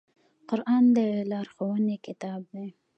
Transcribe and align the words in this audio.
قرآن 0.49 0.83
د 0.95 0.97
لارښوونې 1.29 1.95
کتاب 2.05 2.41
دی 2.53 2.67